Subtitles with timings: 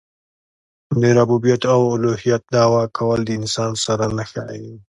[1.01, 4.69] د ربوبیت او اولوهیت دعوه کول د انسان سره نه ښايي.